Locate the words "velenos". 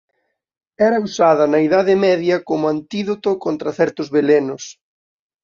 4.15-4.63